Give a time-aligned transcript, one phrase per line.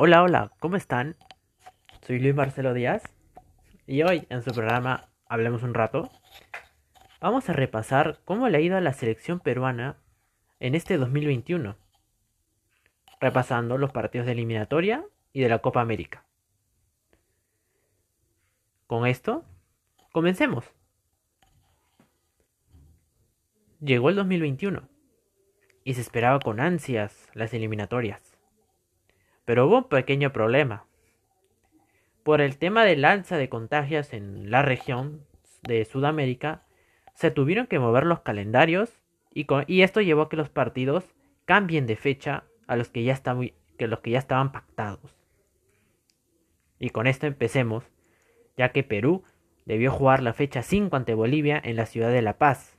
[0.00, 1.16] Hola, hola, ¿cómo están?
[2.06, 3.02] Soy Luis Marcelo Díaz
[3.84, 6.08] y hoy en su programa Hablemos un rato
[7.20, 9.96] vamos a repasar cómo le ha ido a la selección peruana
[10.60, 11.76] en este 2021,
[13.20, 16.24] repasando los partidos de eliminatoria y de la Copa América.
[18.86, 19.44] Con esto,
[20.12, 20.64] comencemos.
[23.80, 24.88] Llegó el 2021
[25.82, 28.37] y se esperaba con ansias las eliminatorias.
[29.48, 30.84] Pero hubo un pequeño problema.
[32.22, 35.24] Por el tema del alza de contagios en la región
[35.62, 36.64] de Sudamérica,
[37.14, 39.00] se tuvieron que mover los calendarios
[39.32, 39.46] y,
[39.80, 41.14] esto llevó a que los partidos
[41.46, 43.18] cambien de fecha a los que ya,
[43.78, 45.16] que los que ya estaban pactados.
[46.78, 47.84] Y con esto empecemos,
[48.58, 49.24] ya que Perú
[49.64, 52.78] debió jugar la fecha 5 ante Bolivia en la ciudad de La Paz,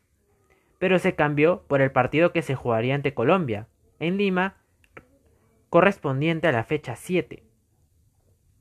[0.77, 3.65] pero se cambió por el partido que se jugaría ante Colombia,
[3.99, 4.58] en Lima,
[5.69, 7.43] correspondiente a la fecha 7.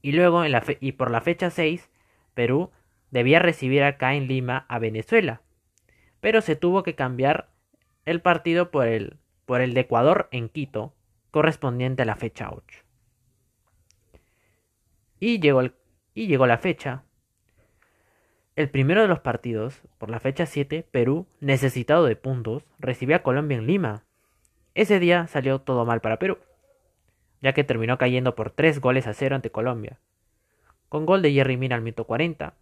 [0.02, 0.42] Y luego,
[0.80, 1.90] y por la fecha 6,
[2.34, 2.70] Perú
[3.10, 5.42] debía recibir acá en Lima a Venezuela,
[6.20, 7.50] pero se tuvo que cambiar
[8.04, 9.16] el partido por el,
[9.46, 10.94] por el de Ecuador en Quito,
[11.30, 12.80] correspondiente a la fecha 8.
[15.20, 15.62] Y llegó,
[16.14, 17.04] y llegó la fecha.
[18.54, 23.22] El primero de los partidos, por la fecha 7, Perú, necesitado de puntos, recibía a
[23.22, 24.04] Colombia en Lima.
[24.74, 26.38] Ese día salió todo mal para Perú
[27.40, 29.98] ya que terminó cayendo por 3 goles a 0 ante Colombia,
[30.88, 32.54] con gol de Jerry Mina al minuto 40.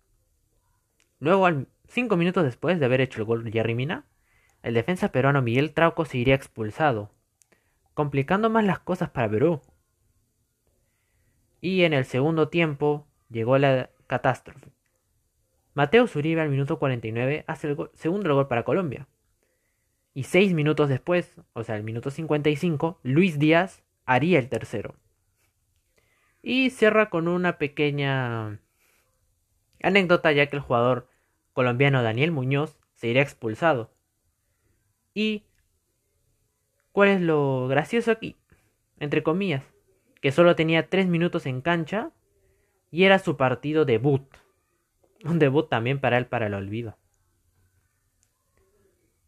[1.21, 1.49] Luego,
[1.89, 4.05] 5 minutos después de haber hecho el gol de Jerry Mina,
[4.63, 7.11] el defensa peruano Miguel Trauco se iría expulsado,
[7.95, 9.61] complicando más las cosas para Perú.
[11.61, 14.73] Y en el segundo tiempo llegó la catástrofe.
[15.75, 19.07] Mateo Zuribe al minuto 49 hace el segundo gol para Colombia.
[20.15, 24.95] Y 6 minutos después, o sea, el minuto 55, Luis Díaz haría el tercero.
[26.43, 28.61] Y cierra con una pequeña
[29.83, 31.09] anécdota ya que el jugador
[31.53, 33.93] colombiano Daniel Muñoz se irá expulsado.
[35.13, 35.45] ¿Y
[36.93, 38.37] cuál es lo gracioso aquí?
[38.99, 39.65] Entre comillas,
[40.21, 42.13] que solo tenía tres minutos en cancha
[42.91, 44.23] y era su partido debut.
[45.25, 46.97] Un debut también para él para el olvido.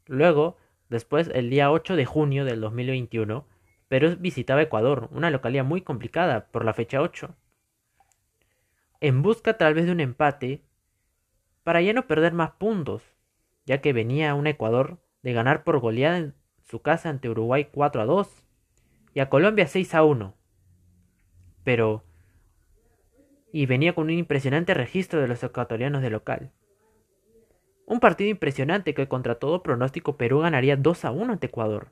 [0.06, 0.56] Luego,
[0.88, 3.46] después, el día 8 de junio del 2021,
[3.88, 7.34] Perú visitaba Ecuador, una localidad muy complicada por la fecha 8.
[9.00, 10.62] En busca tal vez de un empate,
[11.64, 13.02] para ya no perder más puntos,
[13.64, 16.34] ya que venía un Ecuador de ganar por goleada en
[16.64, 18.44] su casa ante Uruguay 4 a 2
[19.14, 20.34] y a Colombia 6 a 1.
[21.64, 22.04] Pero...
[23.50, 26.52] Y venía con un impresionante registro de los ecuatorianos de local.
[27.86, 31.90] Un partido impresionante que contra todo pronóstico Perú ganaría 2 a 1 ante Ecuador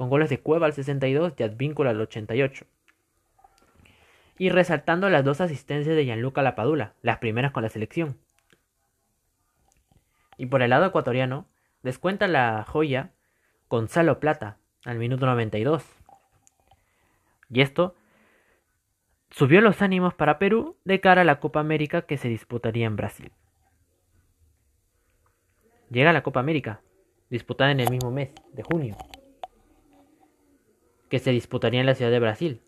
[0.00, 2.64] con goles de Cueva al 62 y Advíncula al 88.
[4.38, 8.16] Y resaltando las dos asistencias de Gianluca Lapadula, las primeras con la selección.
[10.38, 11.50] Y por el lado ecuatoriano,
[11.82, 13.10] descuenta la joya
[13.68, 14.56] Gonzalo Plata
[14.86, 15.84] al minuto 92.
[17.50, 17.94] Y esto
[19.28, 22.96] subió los ánimos para Perú de cara a la Copa América que se disputaría en
[22.96, 23.32] Brasil.
[25.90, 26.80] Llega la Copa América,
[27.28, 28.96] disputada en el mismo mes de junio
[31.10, 32.60] que se disputaría en la ciudad de Brasil.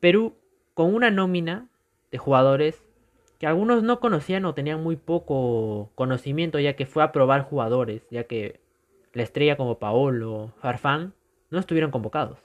[0.00, 0.34] Perú,
[0.74, 1.68] con una nómina
[2.10, 2.82] de jugadores
[3.38, 8.02] que algunos no conocían o tenían muy poco conocimiento, ya que fue a probar jugadores,
[8.10, 8.60] ya que
[9.12, 11.14] la estrella como Paolo, Farfán,
[11.50, 12.38] no estuvieron convocados.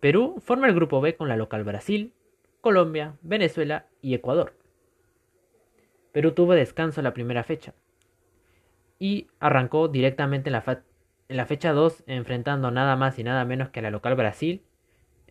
[0.00, 2.12] Perú forma el grupo B con la local Brasil,
[2.60, 4.54] Colombia, Venezuela y Ecuador.
[6.12, 7.74] Perú tuvo descanso la primera fecha
[8.98, 10.62] y arrancó directamente en la,
[11.32, 14.60] en la fecha 2 enfrentando nada más y nada menos que a la local Brasil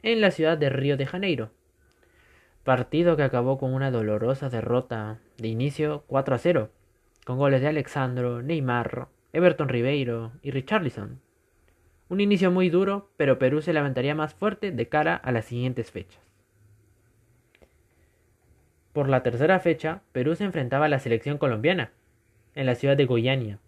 [0.01, 1.51] en la ciudad de Río de Janeiro.
[2.63, 6.71] Partido que acabó con una dolorosa derrota de inicio 4 a 0,
[7.23, 11.21] con goles de Alexandro, Neymar, Everton Ribeiro y Richarlison.
[12.09, 15.91] Un inicio muy duro, pero Perú se levantaría más fuerte de cara a las siguientes
[15.91, 16.23] fechas.
[18.91, 21.91] Por la tercera fecha, Perú se enfrentaba a la selección colombiana,
[22.55, 23.59] en la ciudad de Goiânia,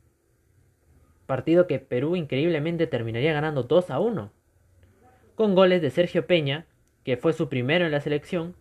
[1.33, 4.31] partido que Perú increíblemente terminaría ganando 2 a 1,
[5.33, 6.67] con goles de Sergio Peña,
[7.03, 8.55] que fue su primero en la selección,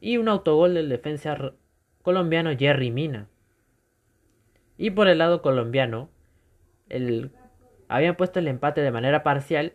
[0.00, 1.54] y un autogol del defensa
[2.02, 3.26] colombiano Jerry Mina.
[4.78, 6.08] Y por el lado colombiano,
[6.88, 7.32] el,
[7.88, 9.72] habían puesto el empate de manera parcial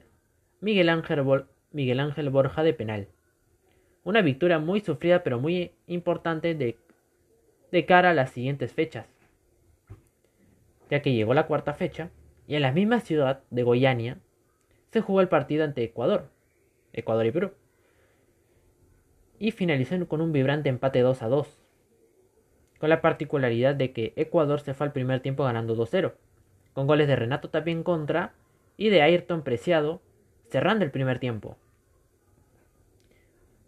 [0.61, 3.09] Miguel Ángel, Borja de penal.
[4.05, 9.05] Una victoria muy sufrida pero muy importante de cara a las siguientes fechas,
[10.89, 12.09] ya que llegó la cuarta fecha
[12.51, 14.17] y en la misma ciudad de Goiânia
[14.91, 16.27] se jugó el partido ante Ecuador,
[16.91, 17.51] Ecuador y Perú,
[19.39, 21.61] y finalizó con un vibrante empate 2 a 2,
[22.77, 26.11] con la particularidad de que Ecuador se fue al primer tiempo ganando 2-0,
[26.73, 28.33] con goles de Renato Tapia en contra
[28.75, 30.01] y de Ayrton Preciado
[30.49, 31.55] cerrando el primer tiempo.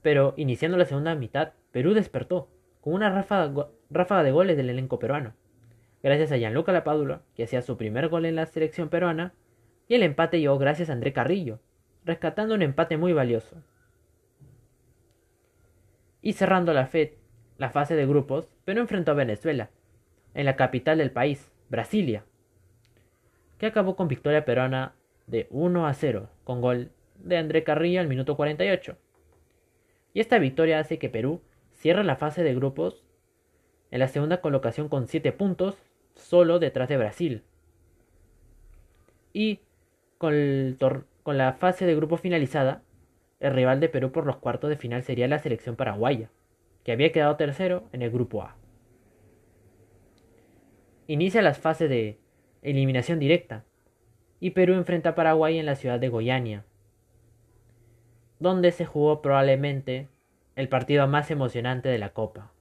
[0.01, 2.50] Pero iniciando la segunda mitad, Perú despertó,
[2.81, 5.35] con una ráfaga, de goles del elenco peruano,
[6.04, 9.34] gracias a Gianluca Lapadula, que hacía su primer gol en la selección peruana,
[9.88, 11.60] y el empate llegó gracias a André Carrillo,
[12.06, 13.64] rescatando un empate muy valioso.
[16.22, 16.90] Y cerrando la,
[17.58, 19.70] la fase de grupos, Perú enfrentó a Venezuela,
[20.34, 22.26] en la capital del país, Brasilia,
[23.58, 24.94] que acabó con victoria peruana
[25.28, 28.98] de 1 a 0, con gol de André Carrillo al minuto 48.
[30.14, 31.42] Y esta victoria hace que Perú
[31.72, 33.04] cierre la fase de grupos
[33.92, 35.78] en la segunda colocación con 7 puntos,
[36.15, 37.44] solo detrás de Brasil.
[39.33, 39.60] Y
[40.18, 42.83] con, la fase de grupo finalizada,
[43.39, 46.30] el rival de Perú por los cuartos de final sería la selección paraguaya,
[46.83, 48.56] que había quedado tercero en el grupo A.
[51.07, 52.19] Inicia las fases de
[52.62, 53.66] eliminación directa,
[54.39, 56.66] y Perú enfrenta a Paraguay en la ciudad de Goiânia,
[58.39, 60.07] donde se jugó probablemente
[60.56, 62.53] el partido más emocionante de la Copa,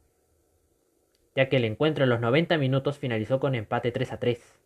[1.34, 4.58] ya que el encuentro en los 90 minutos finalizó con empate 3 a 3.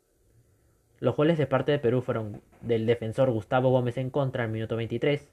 [0.98, 4.76] Los goles de parte de Perú fueron del defensor Gustavo Gómez en contra al minuto
[4.76, 5.30] 23,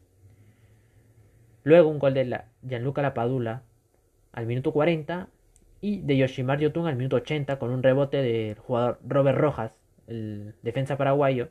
[1.64, 3.64] luego un gol de Gianluca Lapadula
[4.32, 5.30] al minuto 40
[5.80, 10.56] y de Yoshimar Yotun al minuto 80 con un rebote del jugador Robert Rojas, el
[10.62, 11.50] defensa paraguayo,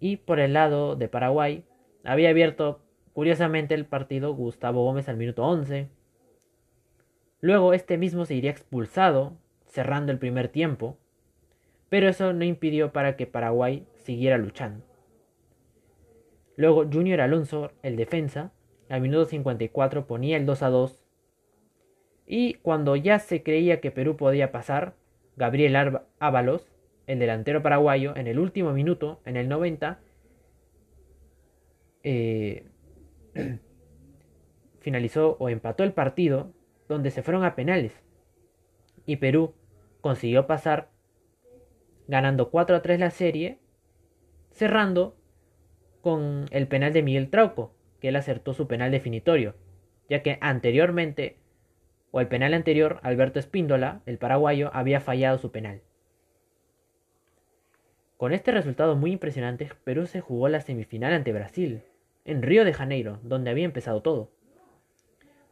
[0.00, 1.64] y por el lado de Paraguay
[2.04, 2.80] había abierto
[3.12, 5.88] curiosamente el partido Gustavo Gómez al minuto 11.
[7.44, 9.36] Luego este mismo se iría expulsado,
[9.66, 10.96] cerrando el primer tiempo,
[11.90, 14.82] pero eso no impidió para que Paraguay siguiera luchando.
[16.56, 18.50] Luego Junior Alonso, el defensa,
[18.88, 21.04] al minuto 54 ponía el 2 a 2
[22.26, 24.94] y cuando ya se creía que Perú podía pasar,
[25.36, 26.72] Gabriel Ábalos
[27.06, 30.00] el delantero paraguayo, en el último minuto, en el 90,
[32.04, 32.64] eh,
[34.80, 36.54] finalizó o empató el partido
[36.88, 38.02] donde se fueron a penales.
[39.06, 39.54] Y Perú
[40.00, 40.90] consiguió pasar
[42.08, 43.58] ganando 4 a 3 la serie,
[44.50, 45.16] cerrando
[46.00, 49.54] con el penal de Miguel Trauco, que él acertó su penal definitorio,
[50.08, 51.38] ya que anteriormente,
[52.10, 55.80] o el penal anterior, Alberto Espíndola, el paraguayo, había fallado su penal.
[58.16, 61.82] Con este resultado muy impresionante, Perú se jugó la semifinal ante Brasil,
[62.24, 64.30] en Río de Janeiro, donde había empezado todo.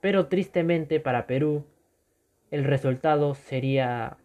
[0.03, 1.65] Pero tristemente para Perú,
[2.51, 4.19] el resultado sería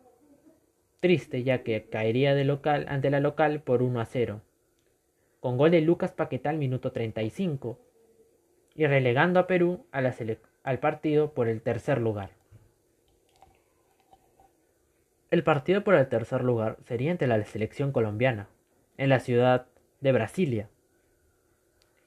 [1.02, 4.42] triste ya que caería de local ante la local por 1 a 0,
[5.40, 7.80] con gol de Lucas Paquetá al minuto 35,
[8.74, 12.32] y relegando a Perú al partido por el tercer lugar.
[15.30, 18.50] El partido por el tercer lugar sería entre la selección colombiana,
[18.98, 19.68] en la ciudad
[20.02, 20.70] de Brasilia,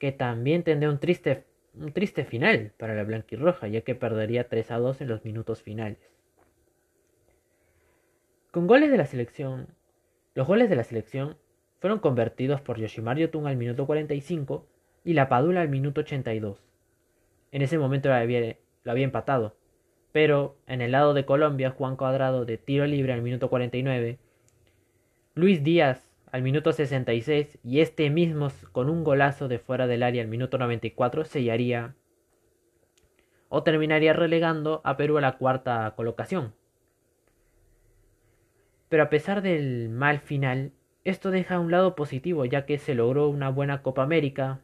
[0.00, 1.44] que también tendría un triste,
[1.80, 5.62] un triste final para la blanquirroja, ya que perdería 3 a 2 en los minutos
[5.62, 5.98] finales.
[8.50, 9.68] Con goles de la selección,
[10.34, 11.36] los goles de la selección
[11.80, 14.66] fueron convertidos por Yoshimar Yotun al minuto 45
[15.04, 16.62] y La Padula al minuto 82.
[17.52, 19.56] En ese momento lo había empatado,
[20.12, 24.18] pero en el lado de Colombia, Juan Cuadrado de tiro libre al minuto 49,
[25.34, 30.22] Luis Díaz al minuto 66 y este mismo con un golazo de fuera del área
[30.22, 31.94] al minuto 94 sellaría
[33.48, 36.54] o terminaría relegando a Perú a la cuarta colocación.
[38.88, 40.72] Pero a pesar del mal final,
[41.04, 44.60] esto deja un lado positivo ya que se logró una buena Copa América,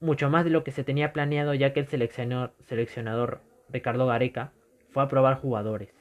[0.00, 4.52] mucho más de lo que se tenía planeado ya que el seleccionador, seleccionador Ricardo Gareca
[4.90, 5.95] fue a probar jugadores.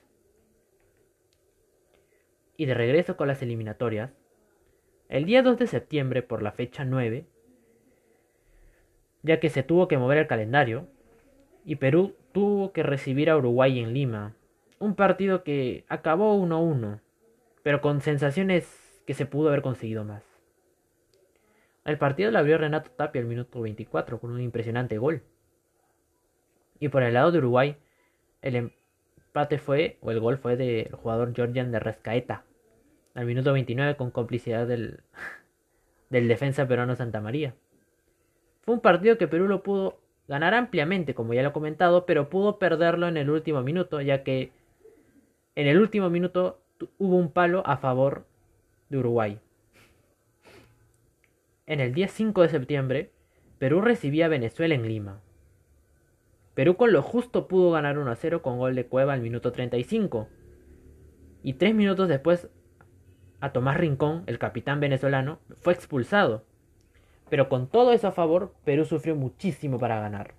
[2.58, 4.12] Y de regreso con las eliminatorias,
[5.10, 7.26] el día 2 de septiembre por la fecha 9,
[9.24, 10.88] ya que se tuvo que mover el calendario,
[11.66, 14.36] y Perú tuvo que recibir a Uruguay en Lima,
[14.80, 17.00] un partido que acabó 1-1,
[17.64, 20.24] pero con sensaciones que se pudo haber conseguido más.
[21.86, 25.22] El partido lo abrió Renato Tapia al minuto 24 con un impresionante gol.
[26.80, 27.78] Y por el lado de Uruguay,
[28.42, 28.74] el
[29.36, 32.46] empate fue, o el gol fue del jugador Georgian de Rescaeta,
[33.15, 35.01] al minuto 29 con complicidad del,
[36.10, 37.54] del defensa peruano Santa María.
[38.62, 40.00] Fue un partido que Perú lo pudo
[40.30, 44.24] ganar ampliamente, como ya lo he comentado, pero pudo perderlo en el último minuto, ya
[44.24, 44.51] que
[45.56, 46.62] en el último minuto
[46.98, 48.25] hubo un palo a favor
[48.88, 49.39] de Uruguay.
[51.65, 53.12] En el día 5 de septiembre,
[53.60, 55.20] Perú recibía a Venezuela en Lima
[56.56, 59.52] Perú con lo justo pudo ganar 1 a 0 con gol de Cueva al minuto
[59.52, 60.30] 35.
[61.44, 62.50] Y tres minutos después,
[63.42, 66.46] a Tomás Rincón, el capitán venezolano, fue expulsado.
[67.30, 70.34] Pero con todo eso a favor, Perú sufrió muchísimo para ganar.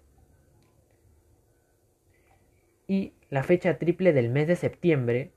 [2.88, 5.32] Y la fecha triple del mes de septiembre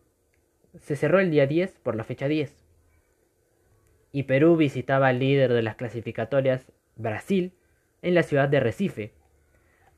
[0.80, 2.56] se cerró el día 10 por la fecha 10.
[4.12, 7.54] Y Perú visitaba al líder de las clasificatorias, Brasil,
[8.02, 9.19] en la ciudad de Recife.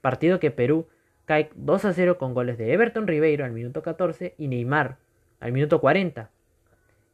[0.01, 0.87] Partido que Perú
[1.25, 4.97] cae 2 a 0 con goles de Everton Ribeiro al minuto 14 y Neymar
[5.39, 6.29] al minuto 40.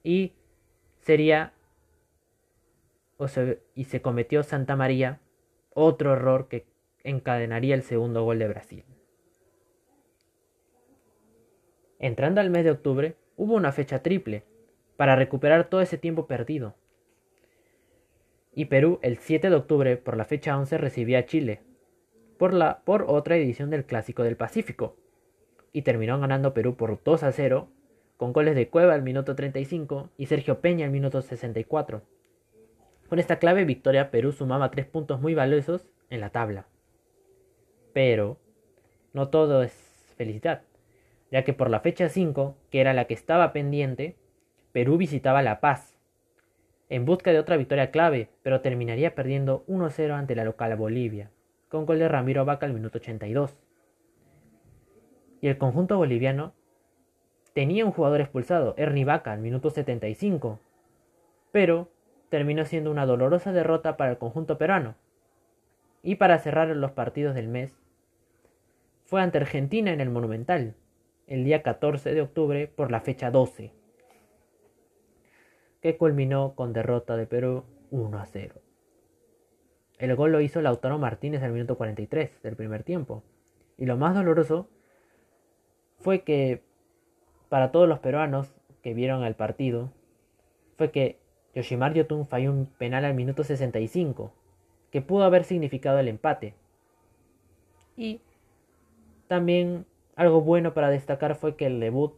[0.03, 0.33] Y
[1.01, 1.53] sería
[3.73, 5.19] y se cometió Santa María
[5.73, 6.65] otro error que
[7.03, 8.83] encadenaría el segundo gol de Brasil.
[11.99, 14.43] Entrando al mes de octubre, hubo una fecha triple
[14.97, 16.75] para recuperar todo ese tiempo perdido.
[18.53, 21.61] Y Perú el 7 de octubre por la fecha 11 recibía a Chile
[22.37, 24.95] por, la, por otra edición del Clásico del Pacífico
[25.73, 27.67] y terminó ganando Perú por 2 a 0
[28.17, 32.01] con goles de Cueva al minuto 35 y Sergio Peña al minuto 64.
[33.09, 36.65] Con esta clave victoria Perú sumaba tres puntos muy valiosos en la tabla.
[37.93, 38.37] Pero
[39.13, 39.71] no todo es
[40.17, 40.63] felicidad,
[41.31, 44.15] ya que por la fecha 5, que era la que estaba pendiente,
[44.71, 45.97] Perú visitaba La Paz,
[46.89, 51.29] en busca de otra victoria clave, pero terminaría perdiendo 1-0 ante la local Bolivia,
[51.69, 53.57] con gol de Ramiro Vaca al minuto 82.
[55.41, 56.53] Y el conjunto boliviano
[57.53, 60.59] tenía un jugador expulsado, Ernie Vaca, al minuto 75,
[61.51, 61.89] pero
[62.29, 64.95] terminó siendo una dolorosa derrota para el conjunto peruano.
[66.03, 67.75] Y para cerrar los partidos del mes,
[69.05, 70.75] fue ante Argentina en el Monumental,
[71.27, 73.73] el día 14 de octubre por la fecha 12,
[75.81, 78.66] que culminó con derrota de Perú 1 a 0.
[79.97, 83.23] El gol lo hizo Lautaro Martínez al minuto 43 del primer tiempo.
[83.77, 84.67] Y lo más doloroso
[85.99, 86.61] fue que
[87.49, 89.91] para todos los peruanos que vieron el partido
[90.77, 91.19] fue que
[91.55, 94.31] Yoshimar Yotun falló un penal al minuto 65
[94.91, 96.53] que pudo haber significado el empate.
[97.95, 98.21] Y
[99.27, 99.85] también
[100.15, 102.13] algo bueno para destacar fue que el debut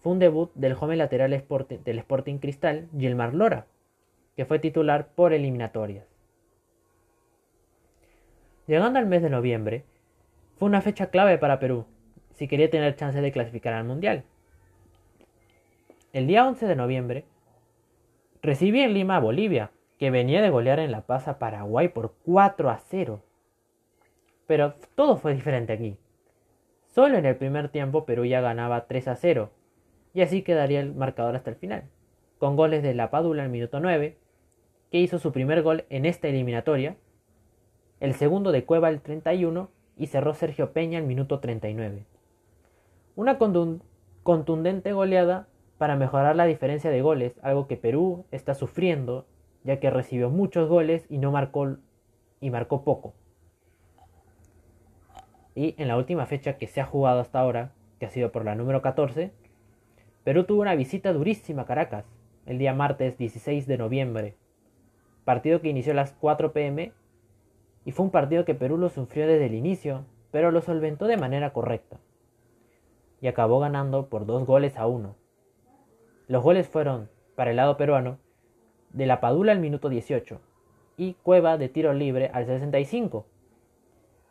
[0.00, 3.66] fue un debut del joven lateral del Sporting Cristal, Gilmar Lora,
[4.34, 6.11] que fue titular por eliminatorias.
[8.66, 9.84] Llegando al mes de noviembre,
[10.56, 11.86] fue una fecha clave para Perú,
[12.30, 14.24] si quería tener chance de clasificar al Mundial.
[16.12, 17.24] El día 11 de noviembre,
[18.40, 22.14] recibí en Lima a Bolivia, que venía de golear en La Paz a Paraguay por
[22.24, 23.20] 4 a 0.
[24.46, 25.96] Pero todo fue diferente aquí.
[26.86, 29.50] Solo en el primer tiempo Perú ya ganaba 3 a 0,
[30.14, 31.84] y así quedaría el marcador hasta el final,
[32.38, 34.16] con goles de La Padula al minuto 9,
[34.92, 36.96] que hizo su primer gol en esta eliminatoria,
[38.02, 42.04] el segundo de Cueva al 31 y cerró Sergio Peña al minuto 39.
[43.14, 43.38] Una
[44.24, 45.46] contundente goleada
[45.78, 49.24] para mejorar la diferencia de goles, algo que Perú está sufriendo,
[49.62, 51.76] ya que recibió muchos goles y no marcó
[52.40, 53.14] y marcó poco.
[55.54, 58.44] Y en la última fecha que se ha jugado hasta ahora, que ha sido por
[58.44, 59.30] la número 14,
[60.24, 62.04] Perú tuvo una visita durísima a Caracas,
[62.46, 64.34] el día martes 16 de noviembre,
[65.24, 66.92] partido que inició a las 4 pm
[67.84, 71.16] y fue un partido que Perú lo sufrió desde el inicio, pero lo solventó de
[71.16, 71.98] manera correcta
[73.22, 75.14] y acabó ganando por dos goles a uno.
[76.26, 78.18] Los goles fueron, para el lado peruano,
[78.90, 80.40] de la Padula al minuto 18
[80.96, 83.24] y Cueva de tiro libre al 65,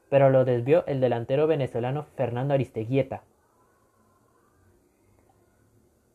[0.09, 3.23] pero lo desvió el delantero venezolano Fernando Aristeguieta.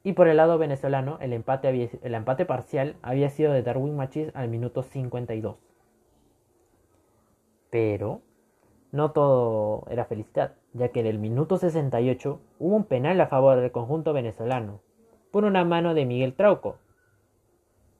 [0.04, 4.30] Y por el lado venezolano, el empate, el empate parcial había sido de Darwin Machis
[4.34, 5.56] al minuto 52.
[7.70, 8.22] Pero
[8.92, 13.60] no todo era felicidad, ya que en el minuto 68 hubo un penal a favor
[13.60, 14.80] del conjunto venezolano,
[15.30, 16.78] por una mano de Miguel Trauco.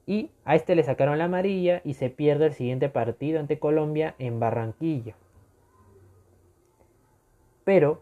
[0.05, 4.15] Y a este le sacaron la amarilla y se pierde el siguiente partido ante Colombia
[4.19, 5.15] en Barranquilla.
[7.65, 8.01] Pero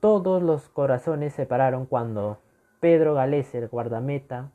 [0.00, 2.38] todos los corazones se pararon cuando
[2.80, 4.52] Pedro Galés, el guardameta,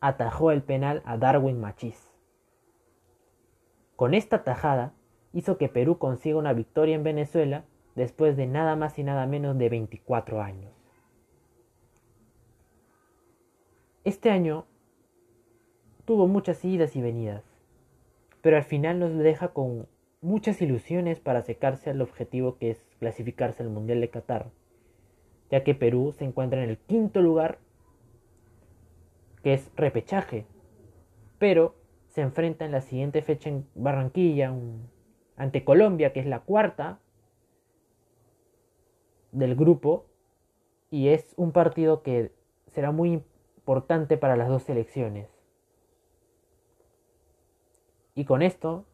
[0.00, 2.07] atajó el penal a Darwin Machís.
[3.98, 4.94] Con esta tajada
[5.32, 7.64] hizo que Perú consiga una victoria en Venezuela
[7.96, 10.72] después de nada más y nada menos de 24 años.
[14.04, 14.66] Este año
[16.04, 17.42] tuvo muchas idas y venidas,
[18.40, 19.88] pero al final nos deja con
[20.20, 24.52] muchas ilusiones para acercarse al objetivo que es clasificarse al Mundial de Qatar,
[25.50, 27.58] ya que Perú se encuentra en el quinto lugar,
[29.42, 30.46] que es repechaje,
[31.40, 31.74] pero
[32.18, 34.52] se enfrenta en la siguiente fecha en Barranquilla
[35.36, 36.98] ante Colombia, que es la cuarta,
[39.30, 40.06] del grupo
[40.90, 42.32] y es un partido que
[42.66, 43.22] será muy
[43.58, 45.28] importante para las dos selecciones.
[48.16, 48.84] Y con esto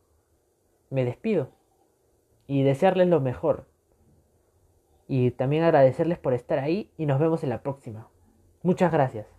[0.91, 1.49] me despido
[2.47, 3.65] y desearles lo mejor.
[5.09, 8.07] Y también agradecerles por estar ahí y nos vemos en la próxima.
[8.63, 9.34] Muchas gracias.